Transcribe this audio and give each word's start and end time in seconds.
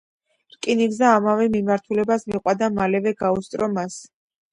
რკინიგზა 0.53 1.09
იმავე 1.17 1.43
მიმართულებას 1.55 2.25
მიჰყვა 2.31 2.55
და 2.63 2.71
მალევე 2.79 3.13
გაუსწრო 3.21 3.69
მას. 3.77 3.99